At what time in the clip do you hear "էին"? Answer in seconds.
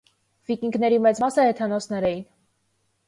2.11-2.25